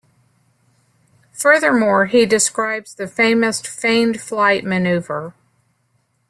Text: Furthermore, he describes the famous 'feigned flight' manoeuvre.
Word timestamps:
Furthermore, 1.31 2.07
he 2.07 2.25
describes 2.25 2.95
the 2.95 3.05
famous 3.07 3.61
'feigned 3.61 4.19
flight' 4.19 4.65
manoeuvre. 4.65 5.35